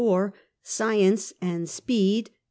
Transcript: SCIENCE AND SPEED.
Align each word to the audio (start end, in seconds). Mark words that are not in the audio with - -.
SCIENCE 0.63 1.31
AND 1.41 1.69
SPEED. 1.69 2.31